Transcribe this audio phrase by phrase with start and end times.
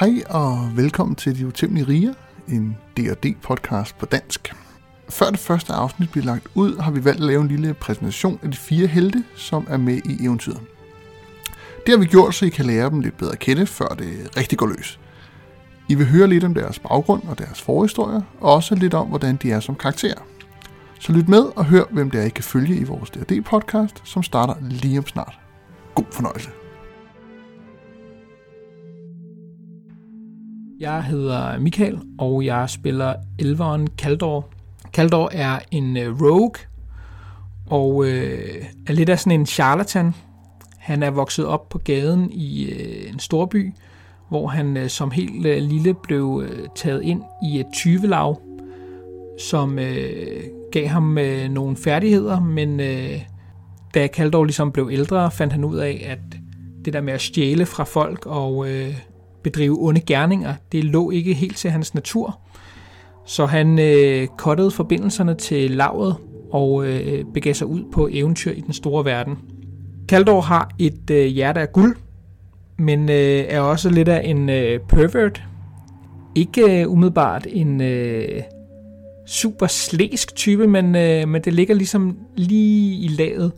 [0.00, 2.14] Hej og velkommen til De Utæmmelige Riger,
[2.48, 4.54] en D&D podcast på dansk.
[5.08, 8.38] Før det første afsnit bliver lagt ud, har vi valgt at lave en lille præsentation
[8.42, 10.60] af de fire helte, som er med i eventyret.
[11.86, 14.36] Det har vi gjort, så I kan lære dem lidt bedre at kende, før det
[14.36, 15.00] rigtig går løs.
[15.88, 19.36] I vil høre lidt om deres baggrund og deres forhistorier, og også lidt om, hvordan
[19.36, 20.20] de er som karakterer.
[21.00, 24.02] Så lyt med og hør, hvem det er, I kan følge i vores D&D podcast,
[24.04, 25.38] som starter lige om snart.
[25.94, 26.50] God fornøjelse.
[30.80, 34.48] Jeg hedder Michael, og jeg spiller elveren Kaldor.
[34.92, 36.52] Kaldor er en øh, rogue,
[37.66, 40.14] og øh, er lidt af sådan en charlatan.
[40.78, 43.72] Han er vokset op på gaden i øh, en storby,
[44.28, 48.40] hvor han øh, som helt øh, lille blev øh, taget ind i et tyvelav,
[49.38, 53.22] som øh, gav ham øh, nogle færdigheder, men øh,
[53.94, 56.38] da Kaldor ligesom blev ældre, fandt han ud af, at
[56.84, 59.09] det der med at stjæle fra folk og øh,
[59.42, 62.40] bedrive onde gerninger, det lå ikke helt til hans natur.
[63.26, 66.16] Så han øh, kottede forbindelserne til lavet
[66.52, 69.38] og øh, begav sig ud på eventyr i den store verden.
[70.08, 71.96] Kaldor har et øh, hjerte af guld,
[72.78, 75.42] men øh, er også lidt af en øh, pervert.
[76.34, 78.42] Ikke øh, umiddelbart en øh,
[79.26, 83.52] super slæsk type, men, øh, men det ligger ligesom lige i laget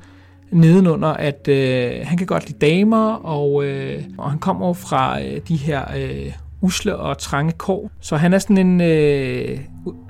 [0.52, 5.40] nedenunder, at øh, han kan godt lide damer, og, øh, og han kommer fra øh,
[5.48, 7.90] de her øh, usle og trange kår.
[8.00, 9.58] Så han er sådan en, øh,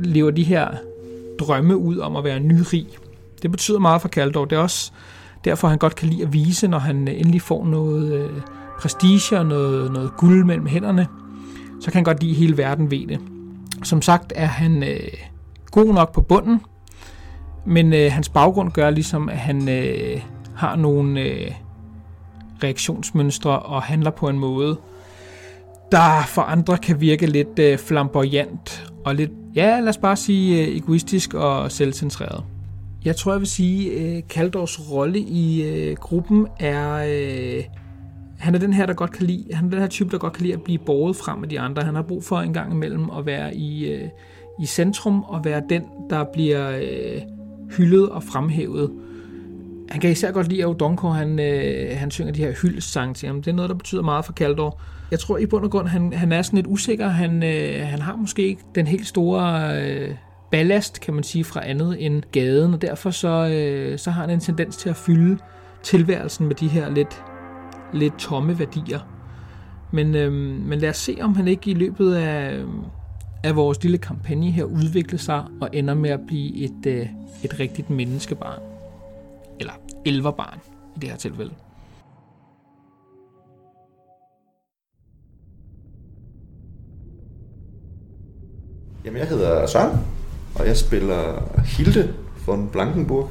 [0.01, 0.69] lever de her
[1.41, 2.87] drømme ud om at være nyrig.
[3.43, 4.45] Det betyder meget for Kaldor.
[4.45, 4.93] Det er også
[5.45, 8.41] derfor, han godt kan lide at vise, når han øh, endelig får noget øh,
[8.81, 11.07] prestige og noget, noget guld mellem hænderne.
[11.81, 13.21] Så kan han godt lide, at hele verden ved det.
[13.83, 15.13] Som sagt er han øh,
[15.71, 16.61] god nok på bunden,
[17.65, 20.21] men øh, hans baggrund gør ligesom, at han øh,
[20.55, 21.51] har nogle øh,
[22.65, 24.77] reaktionsmønstre og handler på en måde,
[25.93, 30.67] der for andre kan virke lidt øh, flamboyant og lidt, ja, lad os bare sige,
[30.67, 32.45] øh, egoistisk og selvcentreret.
[33.05, 37.05] Jeg tror, jeg vil sige, øh, Kaldors rolle i øh, gruppen er...
[37.09, 37.65] Øh,
[38.39, 40.33] han er den her, der godt kan lide, han er den her type, der godt
[40.33, 41.83] kan lide at blive båret frem af de andre.
[41.83, 44.09] Han har brug for en gang imellem at være i, øh,
[44.61, 47.23] i centrum og være den, der bliver øh,
[47.77, 48.91] hyldet og fremhævet.
[49.91, 53.27] Han kan især godt lide, at Odonko, han, øh, han synger de her hyldsange til
[53.27, 53.43] ham.
[53.43, 54.81] Det er noget, der betyder meget for Kaldor.
[55.11, 57.09] Jeg tror i bund og grund, han, han er sådan lidt usikker.
[57.09, 60.15] Han, øh, han har måske ikke den helt store øh,
[60.51, 64.31] ballast, kan man sige, fra andet end gaden, og derfor så, øh, så har han
[64.31, 65.39] en tendens til at fylde
[65.83, 67.23] tilværelsen med de her lidt,
[67.93, 69.01] lidt tomme værdier.
[69.91, 70.33] Men, øh,
[70.69, 72.65] men lad os se, om han ikke i løbet af,
[73.45, 77.09] at vores lille kampagne her udvikler sig og ender med at blive et, øh,
[77.45, 78.63] et rigtigt menneskebarn.
[79.61, 79.73] Eller
[80.05, 80.59] elverbarn
[80.97, 81.55] i det her tilfælde.
[89.05, 89.99] Jamen, jeg hedder Søren,
[90.55, 92.15] og jeg spiller Hilde
[92.47, 93.31] von Blankenburg,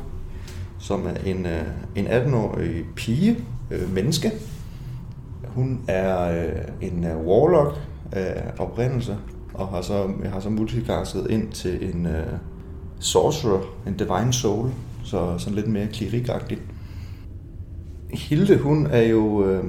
[0.80, 1.62] som er en, øh,
[1.96, 3.38] en 18-årig pige,
[3.72, 4.32] øh, menneske.
[5.48, 7.80] Hun er øh, en øh, warlock
[8.12, 9.18] af oprindelse,
[9.62, 12.12] og har så, jeg har så multicastet ind til en uh,
[13.00, 14.70] sorcerer, en divine soul,
[15.04, 16.58] så sådan lidt mere klerikagtig.
[18.10, 19.64] Hilde, hun er jo øh,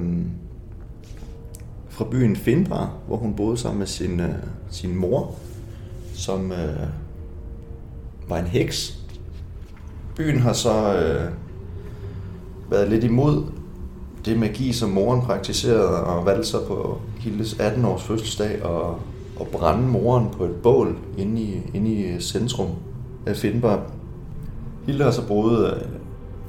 [1.89, 4.35] fra byen Finbar, hvor hun boede sammen med sin, øh,
[4.69, 5.35] sin mor,
[6.13, 6.87] som øh,
[8.29, 8.99] var en heks.
[10.15, 11.31] Byen har så øh,
[12.71, 13.43] været lidt imod
[14.25, 18.99] det magi, som moren praktiserede, og valgte så på Hildes 18-års fødselsdag og,
[19.39, 22.69] og brænde moren på et bål inde i, inde i øh, centrum
[23.25, 23.91] af Finbar.
[24.85, 25.81] Hilde har så boet øh,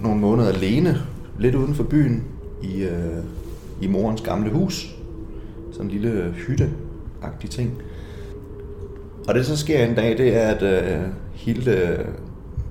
[0.00, 0.99] nogle måneder alene,
[1.39, 2.25] lidt uden for byen,
[2.62, 3.25] i, øh,
[3.83, 4.94] i morens gamle hus.
[5.73, 7.73] Sådan en lille øh, hytte-agtig ting.
[9.28, 11.00] Og det så sker en dag, det er, at øh,
[11.33, 12.06] Hilde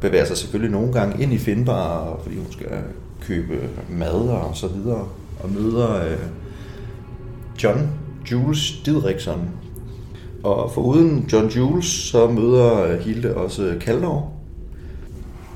[0.02, 2.68] bevæger sig selvfølgelig nogle gange ind i Finnbar, fordi hun skal
[3.22, 5.08] købe mad og så videre,
[5.44, 6.18] og møder øh,
[7.64, 7.90] John
[8.32, 9.50] Jules Didrikson.
[10.44, 14.32] Og foruden John Jules, så møder øh, Hilde også øh, Kaldor,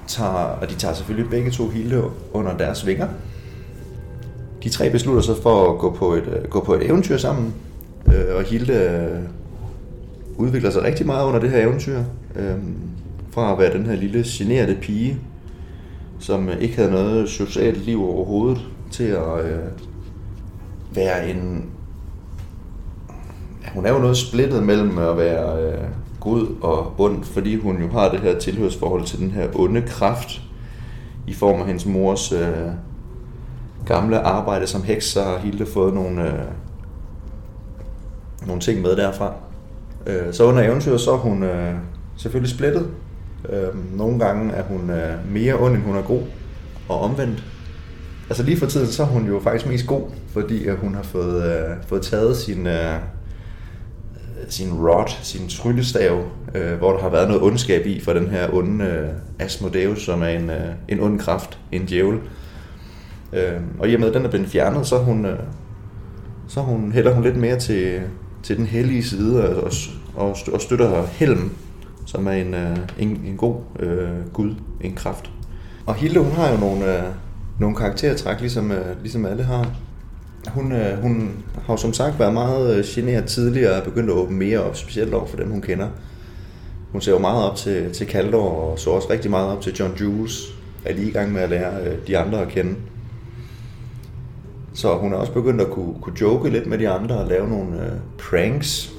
[0.08, 2.04] tager, og de tager selvfølgelig begge to Hilde
[2.34, 3.08] under deres vinger.
[4.64, 7.54] De tre beslutter sig for at gå på et, øh, gå på et eventyr sammen,
[8.36, 9.28] og Hilde
[10.38, 12.04] udvikler sig rigtig meget under det her eventyr.
[13.32, 15.18] Fra at være den her lille generede pige,
[16.20, 18.62] som ikke havde noget socialt liv overhovedet,
[18.92, 19.46] til at
[20.94, 21.66] være en...
[23.74, 25.84] Hun er jo noget splittet mellem at være øh,
[26.20, 30.42] god og ond, fordi hun jo har det her tilhørsforhold til den her onde kraft
[31.28, 32.72] i form af hendes mors øh,
[33.86, 36.40] gamle arbejde som heks, så har Hilde fået nogle, øh,
[38.48, 39.34] nogle ting med derfra.
[40.08, 41.74] Øh, så under eventyret, så er hun øh,
[42.18, 42.88] selvfølgelig splittet.
[43.50, 46.22] Øh, nogle gange er hun øh, mere ond, end hun er god,
[46.90, 47.44] og omvendt.
[48.30, 51.04] Altså lige for tiden, så er hun jo faktisk mest god, fordi øh, hun har
[51.04, 53.00] fået, øh, fået taget sin, øh,
[54.50, 56.24] sin rod, sin tryllestav,
[56.56, 59.10] øh, hvor der har været noget ondskab i for den her onde øh,
[59.40, 62.20] Asmodeus, som er en, øh, en ond kraft, en djævel.
[63.34, 65.40] Øh, og i og med, at den er blevet fjernet, så, hun, øh,
[66.48, 68.02] så hun, hælder hun lidt mere til,
[68.44, 69.72] til den hellige side og,
[70.16, 71.52] og, og støtter Helm,
[72.06, 75.32] som er en, øh, en, en god øh, gud, en kraft.
[75.86, 77.04] Og Hilde, hun har jo nogle, øh,
[77.60, 79.76] nogle karaktertræk, ligesom, øh, ligesom alle har.
[80.48, 84.16] Hun, øh, hun har jo som sagt været meget øh, generet tidligere og begyndt at
[84.16, 85.88] åbne mere op, specielt over for dem, hun kender.
[86.92, 89.74] Hun ser jo meget op til, til Kaldor og så også rigtig meget op til
[89.74, 90.54] John Jules.
[90.86, 92.76] Er lige i gang med at lære øh, de andre at kende.
[94.74, 97.50] Så hun er også begyndt at kunne, kunne joke lidt med de andre og lave
[97.50, 98.94] nogle øh, pranks.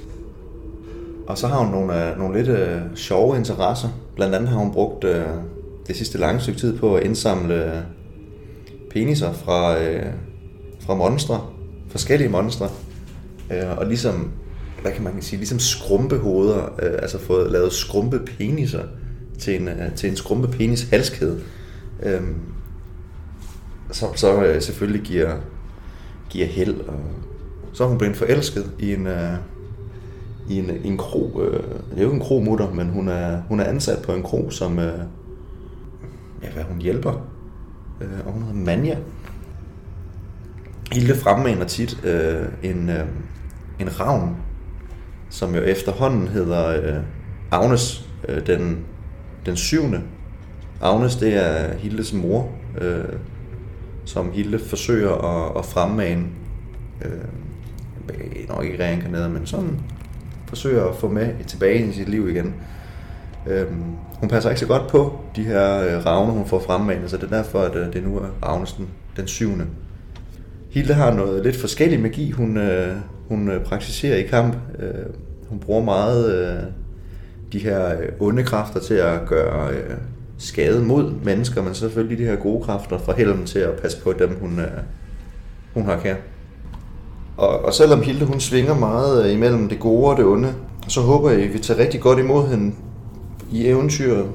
[1.26, 3.88] Og så har hun nogle, øh, nogle lidt øh, sjove interesser.
[4.16, 5.26] Blandt andet har hun brugt øh,
[5.86, 7.82] det sidste lange stykke tid på at indsamle øh,
[8.90, 10.06] peniser fra, øh,
[10.88, 11.40] fra monstre.
[11.88, 12.68] Forskellige monstre.
[13.52, 14.30] Øh, og ligesom,
[14.82, 16.64] hvad kan man sige, ligesom skrumpehoveder.
[16.82, 18.82] Øh, altså fået lavet skrumpe peniser
[19.38, 21.40] til en, øh, til en skrumpe penis halskæde.
[22.02, 22.20] Øh,
[23.90, 25.36] som så øh, selvfølgelig giver
[26.30, 26.80] giver held.
[26.80, 27.00] Og
[27.72, 29.34] så er hun blevet forelsket i en, øh,
[30.48, 31.40] i en, en kro.
[31.42, 34.22] øh, det er jo ikke en kromutter, men hun er, hun er ansat på en
[34.22, 34.98] kro, som øh,
[36.42, 37.12] ja, hvad hun hjælper.
[38.00, 38.96] øh, og hun hedder Manja.
[40.92, 43.04] Hilde fremmaner tit øh, en, øh,
[43.78, 44.36] en ravn,
[45.30, 47.02] som jo efterhånden hedder øh,
[47.50, 48.78] Agnes øh, den,
[49.46, 50.00] den syvende.
[50.80, 52.50] Agnes, det er Hildes mor,
[52.80, 53.04] øh,
[54.04, 56.26] som Hilde forsøger at, at fremmane.
[57.04, 59.80] Øh, nok ikke reinkarneret, men sådan
[60.46, 62.54] forsøger at få med tilbage i sit liv igen.
[63.46, 63.66] Øh,
[64.20, 67.32] hun passer ikke så godt på de her øh, ravne, hun får fremmanet, så det
[67.32, 69.66] er derfor, at øh, det nu er Agnes den, den syvende.
[70.68, 72.96] Hilde har noget lidt forskellig magi, hun, øh,
[73.28, 74.56] hun øh, praktiserer i kamp.
[74.78, 75.06] Øh,
[75.48, 76.62] hun bruger meget øh,
[77.52, 79.96] de her øh, onde kræfter til at gøre øh,
[80.38, 84.12] skade mod mennesker, men selvfølgelig de her gode kræfter fra helmen til at passe på
[84.12, 84.66] dem, hun, øh,
[85.74, 86.14] hun har kær.
[87.36, 90.54] Og, og selvom Hilde hun svinger meget øh, imellem det gode og det onde,
[90.88, 92.74] så håber jeg, at vi tager rigtig godt imod hende
[93.52, 94.26] i eventyret.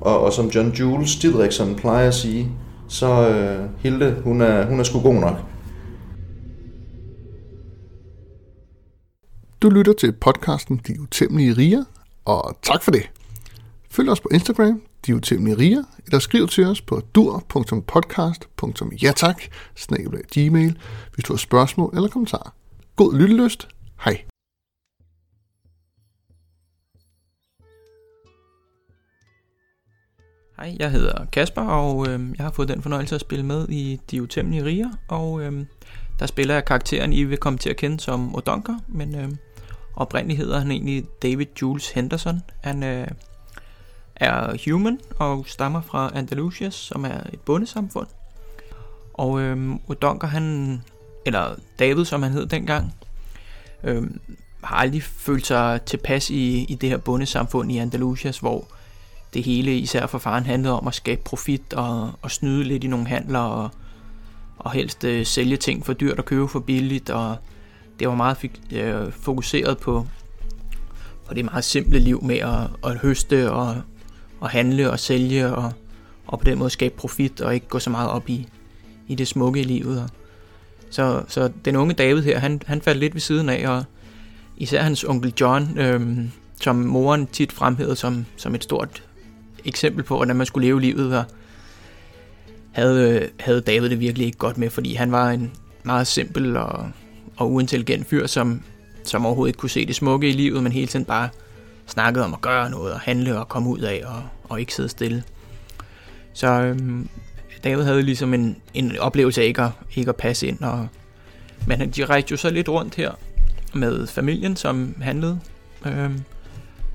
[0.00, 2.48] Og, og som John Jules Didrikson plejer at sige,
[2.88, 5.36] så øh, Hilde, hun er, hun er sgu god nok.
[9.62, 11.84] Du lytter til podcasten De Utæmmelige Riger,
[12.24, 13.10] og tak for det.
[13.90, 19.42] Følg os på Instagram, de utæmmelige riger, eller skriv til os på dur.podcast.jatak,
[20.32, 20.78] gmail,
[21.14, 22.54] hvis du har spørgsmål eller kommentarer.
[22.96, 23.68] God lyttelyst.
[24.04, 24.24] Hej.
[30.56, 34.00] Hej, jeg hedder Kasper, og øh, jeg har fået den fornøjelse at spille med i
[34.10, 35.64] De Utæmmelige Riger, og øh,
[36.18, 39.28] der spiller jeg karakteren, I vil komme til at kende som Odonker, men øh,
[39.96, 42.42] oprindeligt hedder han egentlig David Jules Henderson.
[42.60, 43.08] Han øh,
[44.16, 48.06] er human og stammer fra Andalusias, som er et bondesamfund.
[49.14, 50.82] Og øh, Odonker, han,
[51.26, 52.94] eller David, som han hed dengang,
[53.84, 54.02] øh,
[54.64, 58.66] har aldrig følt sig tilpas i, i det her bondesamfund i Andalusias, hvor
[59.34, 62.86] det hele, især for faren, handlede om at skabe profit og, og snyde lidt i
[62.86, 63.70] nogle handler og,
[64.58, 67.10] og helst øh, sælge ting for dyrt og købe for billigt.
[67.10, 67.36] Og
[67.98, 70.06] det var meget fik, øh, fokuseret på,
[71.26, 73.82] på det meget simple liv med at, at høste og,
[74.42, 75.72] at handle og sælge og,
[76.26, 78.48] og på den måde skabe profit og ikke gå så meget op i,
[79.08, 80.02] i det smukke i livet.
[80.02, 80.08] Og
[80.90, 83.84] så, så den unge David her, han, han faldt lidt ved siden af, og
[84.56, 86.18] især hans onkel John, øh,
[86.60, 89.02] som moren tit fremhævede som, som et stort
[89.64, 91.24] eksempel på, hvordan man skulle leve livet, og
[92.72, 96.56] havde, øh, havde David det virkelig ikke godt med, fordi han var en meget simpel
[96.56, 96.90] og,
[97.42, 98.62] og uintelligent fyr, som,
[99.04, 101.28] som overhovedet ikke kunne se det smukke i livet, men hele tiden bare
[101.86, 104.88] snakkede om at gøre noget og handle og komme ud af og, og ikke sidde
[104.88, 105.24] stille.
[106.32, 107.08] Så øhm,
[107.64, 110.60] David havde ligesom en, en oplevelse af ikke at, ikke at passe ind.
[110.60, 110.88] Og,
[111.66, 113.12] men de rejste jo så lidt rundt her
[113.74, 115.40] med familien, som handlede.
[115.86, 116.24] Øhm,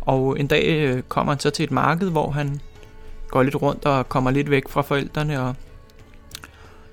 [0.01, 2.61] og en dag øh, kommer han så til et marked, hvor han
[3.27, 5.41] går lidt rundt og kommer lidt væk fra forældrene.
[5.41, 5.55] Og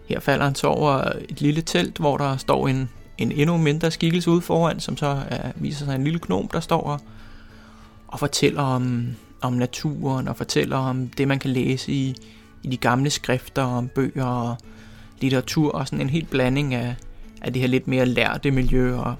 [0.06, 3.90] her falder han så over et lille telt, hvor der står en, en endnu mindre
[3.90, 7.00] skikkelse ude foran, som så er, viser sig en lille gnom, der står og
[8.14, 9.06] og fortæller om,
[9.40, 12.16] om naturen, og fortæller om det, man kan læse i,
[12.62, 14.56] i de gamle skrifter, om bøger og
[15.20, 16.94] litteratur, og sådan en helt blanding af,
[17.42, 19.14] af det her lidt mere lærte miljø, og,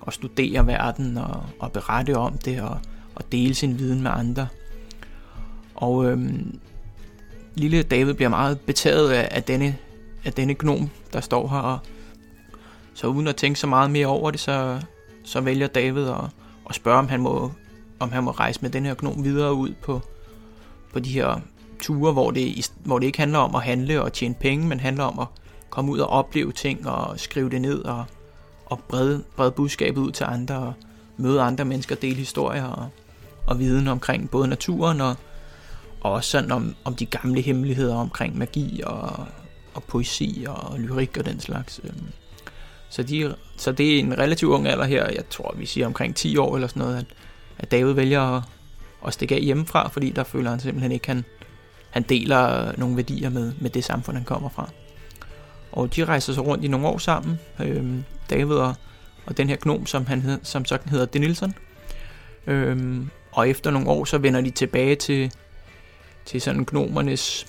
[0.00, 2.78] og studere verden og, og berette om det og,
[3.14, 4.48] og dele sin viden med andre.
[5.74, 6.58] Og øhm,
[7.54, 9.76] lille David bliver meget betaget af, af, denne,
[10.24, 11.58] af denne gnom, der står her.
[11.58, 11.78] Og,
[12.98, 14.80] så uden at tænke så meget mere over det, så,
[15.24, 16.24] så vælger David at,
[16.68, 17.52] at spørge, om han, må,
[17.98, 20.00] om han må rejse med den her gnom videre ud på,
[20.92, 21.40] på de her
[21.80, 25.04] ture, hvor det, hvor det ikke handler om at handle og tjene penge, men handler
[25.04, 25.26] om at
[25.70, 28.04] komme ud og opleve ting og skrive det ned og,
[28.66, 30.72] og brede, brede budskabet ud til andre og
[31.16, 32.88] møde andre mennesker, dele historier og,
[33.46, 35.16] og viden omkring både naturen og,
[36.00, 39.26] og også sådan om, om de gamle hemmeligheder omkring magi og,
[39.74, 41.80] og poesi og lyrik og den slags.
[41.84, 41.92] Øh.
[42.90, 46.16] Så, de, så det er en relativt ung alder her, jeg tror vi siger omkring
[46.16, 47.04] 10 år eller sådan noget, at,
[47.58, 48.42] at David vælger at,
[49.06, 51.24] at stikke af hjemmefra, fordi der føler han simpelthen ikke, han,
[51.90, 54.70] han deler nogle værdier med, med det samfund, han kommer fra.
[55.72, 58.74] Og de rejser så rundt i nogle år sammen, øhm, David og,
[59.26, 61.54] og den her gnom, som, han, som sådan hedder Denilson.
[62.46, 65.32] Øhm, og efter nogle år, så vender de tilbage til,
[66.24, 67.46] til sådan gnomernes,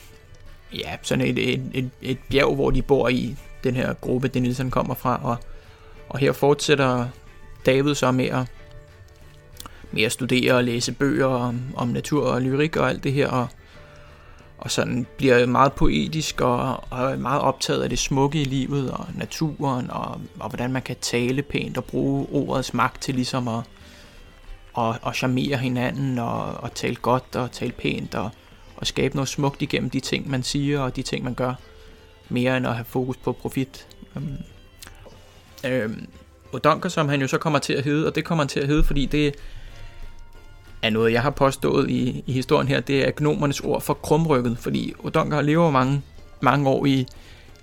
[0.73, 4.43] ja, sådan et, et, et, et bjerg, hvor de bor i, den her gruppe, Denilson
[4.43, 5.37] ligesom kommer fra, og,
[6.09, 7.07] og her fortsætter
[7.65, 8.51] David så med at,
[9.91, 13.27] med at studere og læse bøger om, om natur og lyrik og alt det her,
[13.27, 13.47] og,
[14.57, 19.05] og sådan bliver meget poetisk og, og meget optaget af det smukke i livet og
[19.15, 23.63] naturen og, og hvordan man kan tale pænt og bruge ordets magt til ligesom at
[24.73, 28.29] og, og charmere hinanden og, og tale godt og tale pænt og,
[28.75, 31.53] og skabe noget smukt igennem de ting, man siger og de ting, man gør,
[32.29, 33.87] mere end at have fokus på profit.
[34.15, 34.37] Øhm,
[35.65, 36.07] øhm,
[36.53, 38.67] Odonker, som han jo så kommer til at hedde, og det kommer han til at
[38.67, 39.35] hedde, fordi det
[40.81, 44.57] er noget, jeg har påstået i, i historien her, det er gnomernes ord for krumrykket,
[44.57, 46.01] fordi Odonker lever mange,
[46.41, 47.07] mange år i,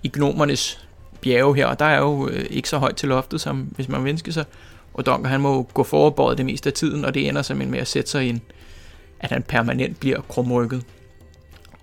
[0.02, 0.86] i gnomernes
[1.20, 4.06] bjerge her, og der er jo øh, ikke så højt til loftet, som hvis man
[4.06, 4.44] ønsker sig.
[4.94, 7.88] Odonker, han må gå forberedt det meste af tiden, og det ender simpelthen med at
[7.88, 8.40] sætte sig ind,
[9.20, 10.82] at han permanent bliver krumrykket.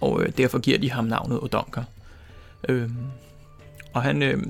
[0.02, 1.84] Og øh, derfor giver de ham navnet Odonker.
[2.70, 2.90] Øh,
[3.94, 4.44] og han, øh,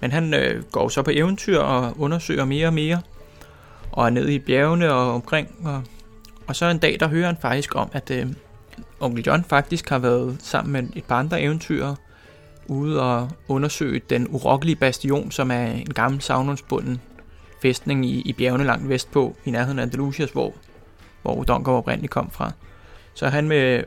[0.00, 3.00] men han øh, går så på eventyr og undersøger mere og mere,
[3.92, 5.56] og er nede i bjergene og omkring.
[5.64, 5.82] Og,
[6.46, 8.26] og så en dag, der hører han faktisk om, at øh,
[9.00, 11.96] onkel John faktisk har været sammen med et par andre eventyrere,
[12.66, 17.00] ude og undersøge den urokkelige bastion, som er en gammel savnundsbunden
[17.62, 20.54] fæstning i, i bjergene langt vestpå, i nærheden af Andalusias, hvor,
[21.22, 22.52] hvor Donker oprindeligt kom fra.
[23.14, 23.84] Så han med,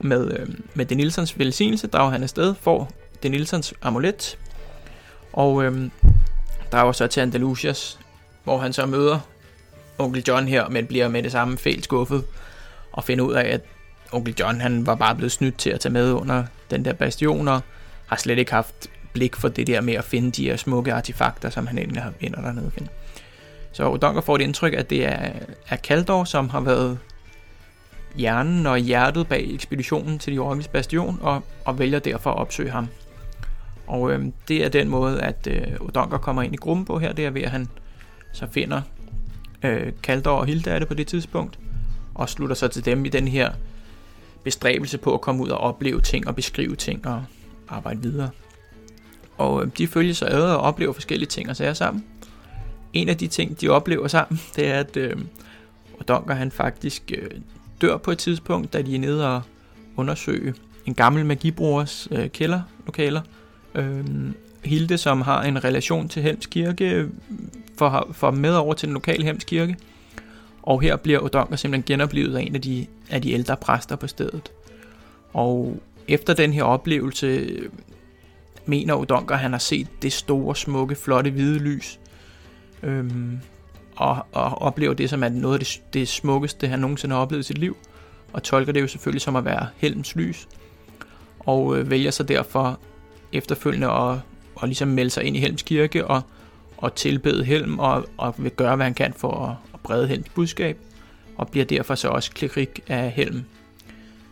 [0.00, 2.90] med, øh, med Denilsons velsignelse drager han afsted, får
[3.22, 4.38] Denilsons amulet,
[5.32, 5.90] og øh,
[6.72, 7.98] drager så til Andalusias,
[8.44, 9.20] hvor han så møder
[9.98, 12.24] onkel John her, men bliver med det samme fælt skuffet,
[12.92, 13.60] og finder ud af, at
[14.12, 17.48] onkel John han var bare blevet snydt til at tage med under den der bastion,
[17.48, 17.60] og
[18.06, 21.50] har slet ikke haft blik for det der med at finde de her smukke artefakter,
[21.50, 22.88] som han egentlig har vinder dernede at.
[23.72, 25.30] Så Odonker får det indtryk, at det er,
[25.68, 26.98] er Kaldor, som har været
[28.16, 32.70] hjernen og hjertet bag ekspeditionen til de Orkels Bastion, og, og vælger derfor at opsøge
[32.70, 32.88] ham.
[33.86, 37.12] Og øh, det er den måde, at øh, Odonker kommer ind i gruppen på her,
[37.12, 37.68] det er ved, at han
[38.32, 38.82] så finder
[39.62, 41.58] øh, Kaldor og Hilda er det på det tidspunkt,
[42.14, 43.52] og slutter sig til dem i den her
[44.44, 47.24] bestræbelse på at komme ud og opleve ting og beskrive ting og
[47.68, 48.30] arbejde videre.
[49.38, 52.04] Og øh, de følger sig ad og oplever forskellige ting og sager sammen.
[52.92, 55.16] En af de ting, de oplever sammen, det er, at øh,
[56.00, 57.30] Odonker han faktisk øh,
[57.80, 59.42] dør på et tidspunkt, da de er nede og
[59.96, 60.54] undersøge
[60.86, 63.20] en gammel magibrugers øh, kælderlokaler.
[63.74, 64.04] Øh,
[64.64, 67.08] Hilde, som har en relation til Helms Kirke,
[67.78, 69.76] får, får med over til den lokale Helms Kirke.
[70.62, 74.06] Og her bliver Odonker simpelthen genoplevet af en af de, af de ældre præster på
[74.06, 74.52] stedet.
[75.32, 77.48] Og efter den her oplevelse
[78.66, 81.98] mener Odonker, at han har set det store, smukke, flotte hvide lys.
[82.82, 83.38] Øhm,
[83.98, 87.44] og, og oplever det som er noget af det, det smukkeste, han nogensinde har oplevet
[87.44, 87.76] i sit liv.
[88.32, 90.48] Og tolker det jo selvfølgelig som at være Helms lys.
[91.38, 92.80] Og øh, vælger så derfor
[93.32, 94.18] efterfølgende at,
[94.62, 96.22] at ligesom melde sig ind i Helms kirke og,
[96.76, 100.28] og tilbede Helm og, og vil gøre, hvad han kan for at, at brede Helms
[100.28, 100.78] budskab.
[101.36, 103.44] Og bliver derfor så også klerik af Helm.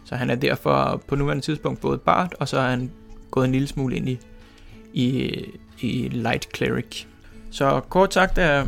[0.04, 2.90] Så han er derfor på nuværende tidspunkt både Bart, og så er han
[3.30, 4.18] gået en lille smule ind i,
[4.92, 5.40] i,
[5.80, 7.04] i Light Cleric.
[7.50, 8.66] Så kort sagt er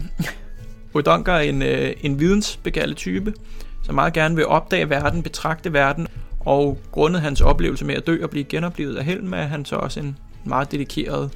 [0.94, 3.34] Odonker en, øh, en vidensbegærlig type,
[3.82, 6.06] som meget gerne vil opdage verden, betragte verden,
[6.40, 9.76] og grundet hans oplevelse med at dø og blive genoplevet af Helm, er han så
[9.76, 11.30] også en meget dedikeret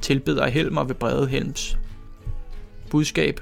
[0.00, 1.78] tilbeder af Helm og vil brede Helms
[2.90, 3.40] budskab.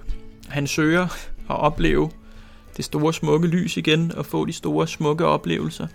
[0.48, 1.04] Han søger
[1.50, 2.10] at opleve
[2.76, 5.86] det store smukke lys igen og få de store smukke oplevelser,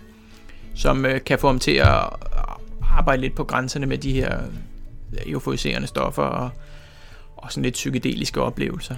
[0.74, 2.08] som øh, kan få ham til at
[2.82, 4.38] arbejde lidt på grænserne med de her
[5.26, 6.50] euforiserende stoffer og
[7.42, 8.96] og sådan lidt psykedeliske oplevelser.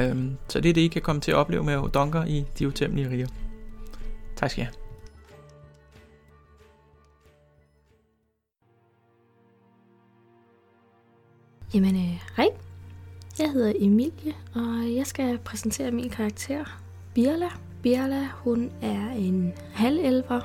[0.00, 2.68] Øhm, så det er det, I kan komme til at opleve med Odonker i De
[2.68, 3.28] utæmmelige Riger.
[4.36, 4.74] Tak skal I have.
[11.74, 12.48] Jamen, øh, hej.
[13.38, 16.80] Jeg hedder Emilie, og jeg skal præsentere min karakter,
[17.14, 17.48] Birla.
[17.82, 20.40] Birla, hun er en halvelver,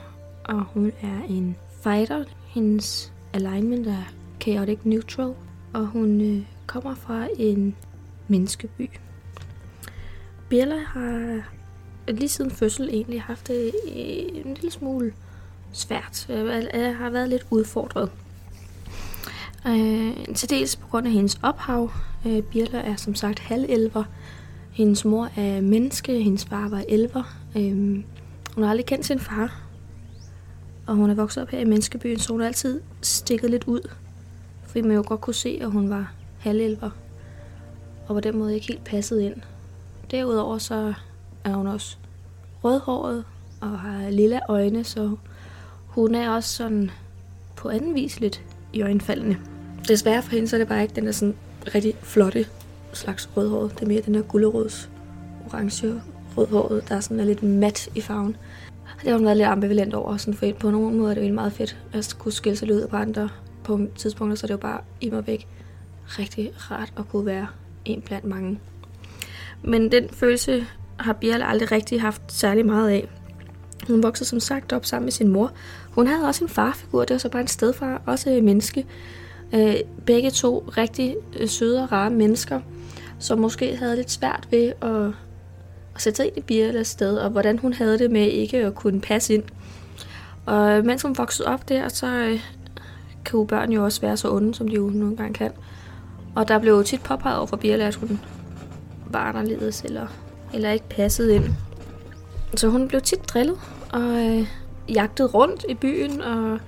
[0.46, 2.24] og hun er en fighter.
[2.48, 4.04] Hendes alignment er
[4.42, 5.34] chaotic neutral,
[5.74, 7.76] og hun øh, kommer fra en
[8.28, 8.90] menneskeby.
[10.54, 11.42] Birla har
[12.08, 15.14] lige siden fødsel egentlig haft det en lille smule
[15.72, 16.26] svært.
[16.30, 18.10] Øh, Jeg har været lidt udfordret.
[19.68, 21.92] Øh, til dels på grund af hendes ophav.
[22.28, 24.04] Øh, Birla er som sagt halvelver.
[24.72, 27.36] Hendes mor er menneske, hendes far var elver.
[27.58, 27.74] Øh,
[28.56, 29.62] hun har aldrig kendt sin far.
[30.88, 33.90] Og hun er vokset op her i menneskebyen, så hun har altid stikket lidt ud.
[34.64, 36.90] Fordi man jo godt kunne se, at hun var halvelver.
[38.08, 39.36] Og på den måde ikke helt passet ind.
[40.14, 40.94] Derudover så
[41.44, 41.98] er hun også
[42.64, 43.24] rødhåret
[43.62, 45.16] og har lilla øjne, så
[45.88, 46.92] hun er også sådan
[47.56, 48.44] på anden vis lidt
[48.74, 49.38] i øjenfaldene.
[49.88, 51.36] Desværre for hende, så er det bare ikke den der sådan
[51.76, 52.46] rigtig flotte
[52.94, 53.72] slags rødhåret.
[53.72, 54.90] Det er mere den der gulderåds
[55.46, 56.02] orange
[56.38, 58.36] rødhåret, der er sådan er lidt mat i farven.
[59.02, 60.18] Det har hun været lidt ambivalent over.
[60.18, 62.88] Sådan for på nogen måde er det jo meget fedt at kunne skille sig ud,
[62.88, 63.30] på andre
[63.64, 65.48] på tidspunkter, så er det jo bare i mig væk
[66.20, 67.48] rigtig rart at kunne være
[67.86, 68.60] en blandt mange.
[69.64, 70.66] Men den følelse
[71.00, 73.08] har Birla aldrig rigtig haft særlig meget af.
[73.88, 75.52] Hun voksede som sagt op sammen med sin mor.
[75.90, 78.86] Hun havde også en farfigur, det var så bare en stedfar, også et menneske.
[79.54, 82.60] Øh, begge to rigtig øh, søde og rare mennesker,
[83.20, 85.06] som måske havde lidt svært ved at,
[85.96, 88.76] at sætte sig ind i Birlas sted, og hvordan hun havde det med ikke at
[88.76, 89.44] kunne passe ind.
[90.46, 92.40] Og mens hun voksede op der, så øh,
[93.26, 95.52] kan børn jo også være så onde, som de jo nogle gange kan.
[96.36, 98.20] Og der blev jo tit påpeget over for Birla, at hun
[99.14, 100.08] var anderledes, eller,
[100.54, 101.46] eller ikke passede ind.
[102.56, 103.58] Så hun blev tit drillet,
[103.92, 104.48] og øh,
[104.90, 106.60] jagtet rundt i byen, og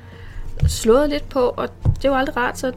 [0.68, 1.70] slået lidt på, og
[2.02, 2.72] det var aldrig rart, så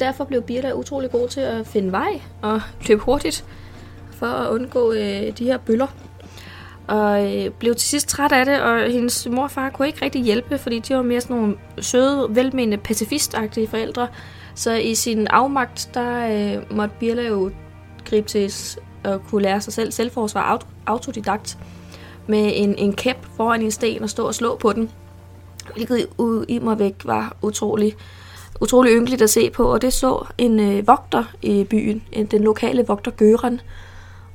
[0.00, 3.44] derfor blev Birla utrolig god til at finde vej og løbe hurtigt
[4.10, 5.86] for at undgå øh, de her bøller.
[6.86, 10.04] Og øh, blev til sidst træt af det, og hendes mor og far kunne ikke
[10.04, 14.08] rigtig hjælpe, fordi de var mere sådan nogle søde, velmenende, pacifistagtige forældre.
[14.54, 17.50] Så i sin afmagt, der øh, måtte Birla jo
[18.04, 18.52] gribe til
[19.04, 21.58] at kunne lære sig selv selvforsvar autodidakt
[22.26, 24.90] med en, en kæp foran en sten og stå og slå på den.
[25.74, 26.06] Hvilket
[26.48, 27.96] i mig væk var utrolig,
[28.60, 32.42] utrolig ynkeligt at se på, og det så en øh, vogter i byen, en, den
[32.42, 33.60] lokale vogter Gøren.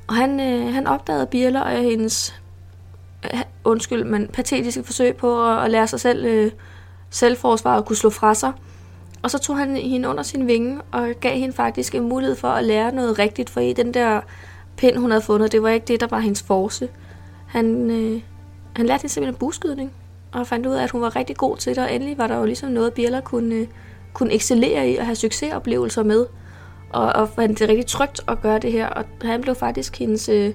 [0.07, 2.35] Og han, øh, han opdagede Birla og hendes
[3.33, 6.51] øh, undskyld, men patetiske forsøg på at, at lære sig selv øh,
[7.09, 8.51] selvforsvar og kunne slå fra sig.
[9.21, 12.47] Og så tog han hende under sin vinge og gav hende faktisk en mulighed for
[12.47, 14.21] at lære noget rigtigt, for i den der
[14.77, 16.89] pind, hun havde fundet, det var ikke det, der var hendes force.
[17.47, 18.21] Han, øh,
[18.75, 19.91] han lærte hende simpelthen buskydning,
[20.31, 22.37] og fandt ud af, at hun var rigtig god til det, og endelig var der
[22.37, 23.67] jo ligesom noget, Birla kunne, øh,
[24.13, 26.25] kunne excellere i og have succesoplevelser med,
[26.89, 30.29] og, og fandt det rigtig trygt at gøre det her, og han blev faktisk hendes
[30.29, 30.53] øh,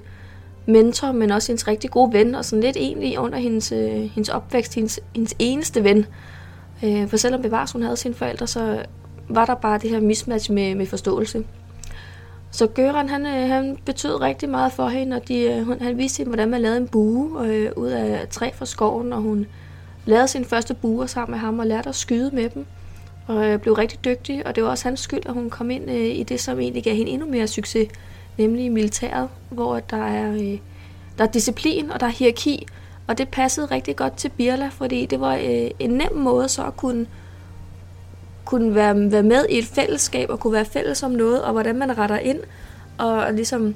[0.65, 4.29] mentor, men også hendes rigtig gode ven, og sådan lidt egentlig under hendes, øh, hendes
[4.29, 6.05] opvækst, hendes, hendes eneste ven.
[6.83, 8.85] Øh, for selvom bevares hun havde sine forældre, så
[9.29, 11.43] var der bare det her mismatch med, med forståelse.
[12.53, 15.97] Så Gøran, han, øh, han betød rigtig meget for hende, og de, øh, hun, han
[15.97, 19.47] viste hende, hvordan man lavede en bue øh, ud af træ fra skoven, og hun
[20.05, 22.65] lavede sin første buer sammen med ham og lærte at skyde med dem,
[23.27, 25.91] og øh, blev rigtig dygtig, og det var også hans skyld, at hun kom ind
[25.91, 27.87] øh, i det, som egentlig gav hende endnu mere succes,
[28.37, 30.57] nemlig militæret, hvor der er, øh,
[31.17, 32.67] der er disciplin og der er hierarki,
[33.07, 36.65] og det passede rigtig godt til Birla, fordi det var øh, en nem måde så
[36.65, 37.05] at kunne
[38.45, 41.75] kunne være, være med i et fællesskab og kunne være fælles om noget, og hvordan
[41.75, 42.39] man retter ind
[42.97, 43.75] og ligesom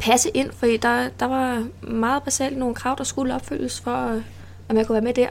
[0.00, 4.22] passe ind, for der, der var meget basalt nogle krav, der skulle opfyldes for, øh,
[4.68, 5.28] at man kunne være med der.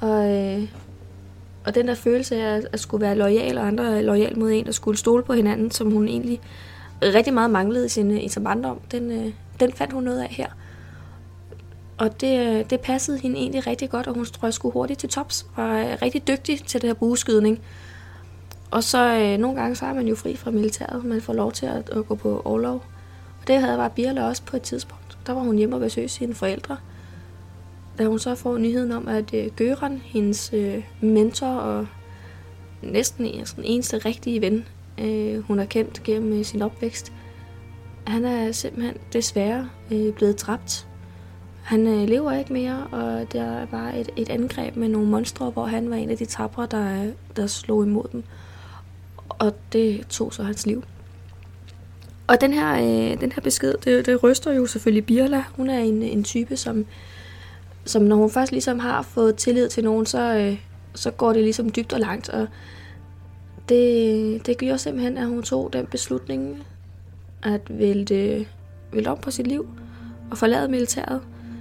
[0.00, 0.68] Og, øh,
[1.64, 4.72] og den der følelse af at skulle være lojal, og andre lojal mod en, der
[4.72, 6.40] skulle stole på hinanden, som hun egentlig
[7.02, 10.28] rigtig meget manglede i sin, i sin barndom, den, øh, den fandt hun noget af
[10.30, 10.46] her.
[12.00, 15.00] Og det, øh, det passede hende egentlig rigtig godt, og hun tror jeg skulle hurtigt
[15.00, 17.60] til tops, og er rigtig dygtig til det her bueskydning.
[18.70, 21.52] Og så øh, nogle gange så er man jo fri fra militæret, man får lov
[21.52, 22.74] til at, at gå på overlov.
[23.40, 25.18] Og det havde var Birla også på et tidspunkt.
[25.26, 26.76] Der var hun hjemme og besøge sine forældre.
[27.98, 31.86] Da hun så får nyheden om, at øh, Gøran, hendes øh, mentor og
[32.82, 34.66] næsten sådan eneste rigtige ven,
[34.98, 37.12] øh, hun har kendt gennem øh, sin opvækst,
[38.06, 40.86] han er simpelthen desværre øh, blevet dræbt
[41.70, 45.64] han øh, lever ikke mere, og der var et, et angreb med nogle monstre, hvor
[45.64, 48.24] han var en af de tabre, der, øh, der slog imod dem.
[49.28, 50.84] Og det tog så hans liv.
[52.26, 55.44] Og den her, øh, den her besked, det, det ryster jo selvfølgelig Birla.
[55.56, 56.86] Hun er en, en type, som,
[57.84, 60.60] som når hun først ligesom har fået tillid til nogen, så, øh,
[60.94, 62.28] så går det ligesom dybt og langt.
[62.28, 62.46] Og
[63.68, 66.66] det, det gjorde simpelthen, at hun tog den beslutning
[67.42, 68.46] at vælte,
[68.92, 69.68] vælte om på sit liv
[70.30, 71.20] og forlade militæret.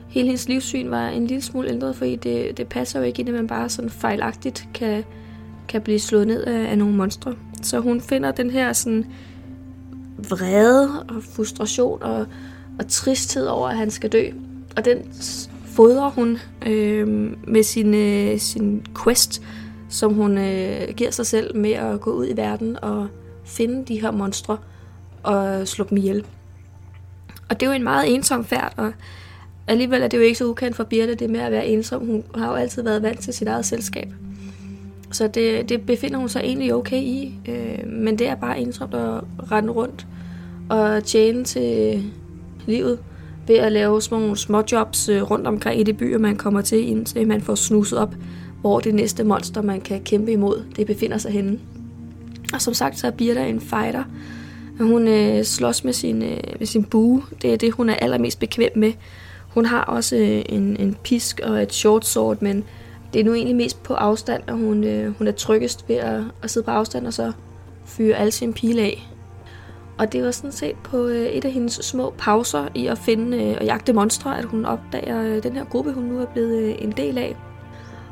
[0.10, 3.30] Hele hendes livssyn var en lille smule ændret, fordi det, det passer jo ikke ind,
[3.30, 5.04] at man bare sådan fejlagtigt kan,
[5.68, 7.36] kan blive slået ned af, af nogle monstre.
[7.62, 9.06] Så hun finder den her sådan
[10.30, 12.26] vrede og frustration og,
[12.80, 14.30] og tristhed over, at han skal dø.
[14.78, 14.98] Og den
[15.66, 17.08] fodrer hun øh,
[17.48, 19.42] med sin, øh, sin quest,
[19.90, 23.08] som hun øh, giver sig selv med at gå ud i verden og
[23.46, 24.58] finde de her monstre
[25.24, 26.26] og slå dem ihjel.
[27.50, 28.94] Og det er jo en meget ensom færd, og
[29.70, 32.06] alligevel er det jo ikke så ukendt for Birte, det med at være ensom.
[32.06, 34.08] Hun har jo altid været vant til sit eget selskab.
[35.12, 38.94] Så det, det befinder hun sig egentlig okay i, øh, men det er bare ensomt
[38.94, 40.08] at rende rundt
[40.70, 42.04] og tjene til
[42.66, 43.00] livet
[43.48, 46.88] ved at lave små nogle småjobs øh, rundt omkring i det byer, man kommer til,
[46.88, 48.16] indtil man får snuset op,
[48.62, 51.60] hvor det næste monster, man kan kæmpe imod, det befinder sig henne.
[52.54, 54.04] Og som sagt, så er Birte en fighter.
[54.80, 57.24] Hun øh, slås med sin, øh, med sin bue.
[57.42, 58.92] Det er det, hun er allermest bekvem med.
[59.60, 62.64] Hun har også øh, en, en pisk og et short sword, men
[63.14, 66.22] det er nu egentlig mest på afstand, og hun, øh, hun er tryggest ved at,
[66.44, 67.32] at sidde på afstand og så
[67.86, 69.10] fyre alle sine pile af.
[69.98, 73.44] Og det var sådan set på øh, et af hendes små pauser i at finde
[73.44, 76.64] øh, og jagte monstre, at hun opdager øh, den her gruppe, hun nu er blevet
[76.64, 77.36] øh, en del af.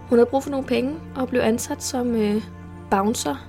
[0.10, 2.42] Hun havde brug for nogle penge og blev ansat som øh,
[2.92, 3.48] bouncer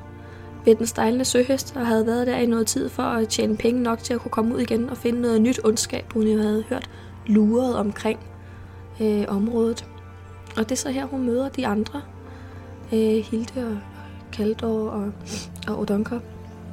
[0.65, 3.83] ved den stejlende søhest og havde været der i noget tid for at tjene penge
[3.83, 6.65] nok til at kunne komme ud igen og finde noget nyt ondskab, hun jo havde
[6.69, 6.91] hørt
[7.29, 8.19] luret omkring
[9.01, 9.87] øh, området.
[10.57, 12.03] Og det er så her, hun møder de andre.
[12.93, 13.79] Øh, Hilde og
[14.33, 15.13] Kaldor og,
[15.69, 16.21] og Odonker.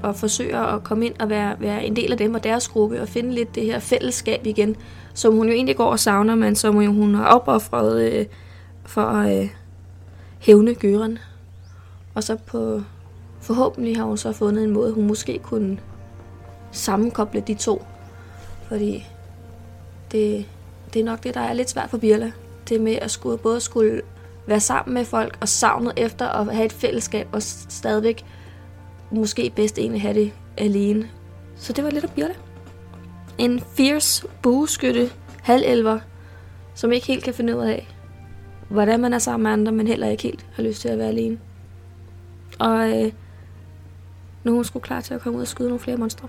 [0.03, 3.01] Og forsøger at komme ind og være, være en del af dem og deres gruppe
[3.01, 4.75] og finde lidt det her fællesskab igen,
[5.13, 8.25] som hun jo egentlig går og savner, men som jo hun har opoffret øh,
[8.85, 9.49] for at øh,
[10.39, 11.19] hævne Gøren.
[12.13, 12.81] Og så på
[13.39, 15.77] forhåbentlig har hun så fundet en måde, hun måske kunne
[16.71, 17.85] sammenkoble de to.
[18.67, 19.05] Fordi
[20.15, 20.45] det,
[20.93, 22.31] det er nok det, der er lidt svært for Birla
[22.69, 24.01] det med at skulle, både skulle
[24.47, 28.25] være sammen med folk og savnet efter at have et fællesskab og stadigvæk
[29.11, 31.09] måske bedst egentlig have det alene.
[31.55, 32.33] Så det var lidt om Birla.
[33.37, 35.09] En fierce bueskytte,
[35.41, 35.99] halvelver,
[36.75, 37.87] som ikke helt kan finde ud af,
[38.69, 41.07] hvordan man er sammen med andre, men heller ikke helt har lyst til at være
[41.07, 41.39] alene.
[42.59, 43.11] Og øh,
[44.43, 46.27] nu er hun skulle klar til at komme ud og skyde nogle flere monstre.